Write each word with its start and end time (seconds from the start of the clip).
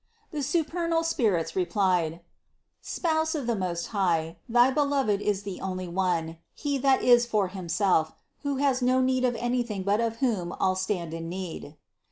382. 0.31 0.33
And 0.33 0.33
the 0.33 0.47
supernal 0.71 1.03
spirits 1.03 1.55
replied: 1.55 2.21
"Spouse 2.81 3.35
of 3.35 3.45
the 3.45 3.55
Most 3.55 3.89
High, 3.89 4.37
thy 4.49 4.71
Beloved 4.71 5.21
is 5.21 5.43
the 5.43 5.61
only 5.61 5.87
One, 5.87 6.39
He 6.55 6.79
that 6.79 7.03
is 7.03 7.27
for 7.27 7.49
Himself, 7.49 8.11
who 8.41 8.55
has 8.55 8.81
no 8.81 8.99
need 8.99 9.23
of 9.23 9.35
anything 9.35 9.83
but 9.83 10.01
of 10.01 10.15
whom 10.15 10.53
all 10.53 10.75
stand 10.75 11.13
in 11.13 11.29
need. 11.29 11.77